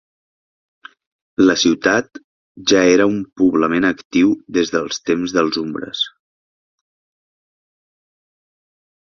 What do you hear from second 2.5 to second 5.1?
ja era un poblament actiu des dels